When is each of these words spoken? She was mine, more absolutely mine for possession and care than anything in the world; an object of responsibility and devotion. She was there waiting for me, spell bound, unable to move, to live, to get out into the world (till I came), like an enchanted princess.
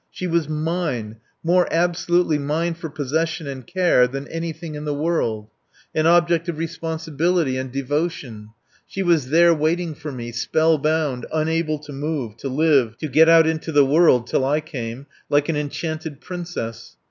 She 0.09 0.25
was 0.25 0.49
mine, 0.49 1.17
more 1.43 1.67
absolutely 1.69 2.39
mine 2.39 2.73
for 2.73 2.89
possession 2.89 3.45
and 3.45 3.67
care 3.67 4.07
than 4.07 4.27
anything 4.29 4.73
in 4.73 4.83
the 4.83 4.95
world; 4.95 5.51
an 5.93 6.07
object 6.07 6.49
of 6.49 6.57
responsibility 6.57 7.55
and 7.55 7.71
devotion. 7.71 8.49
She 8.87 9.03
was 9.03 9.29
there 9.29 9.53
waiting 9.53 9.93
for 9.93 10.11
me, 10.11 10.31
spell 10.31 10.79
bound, 10.79 11.27
unable 11.31 11.77
to 11.77 11.93
move, 11.93 12.35
to 12.37 12.49
live, 12.49 12.97
to 12.97 13.07
get 13.07 13.29
out 13.29 13.45
into 13.45 13.71
the 13.71 13.85
world 13.85 14.25
(till 14.25 14.43
I 14.43 14.59
came), 14.59 15.05
like 15.29 15.49
an 15.49 15.55
enchanted 15.55 16.19
princess. 16.19 16.97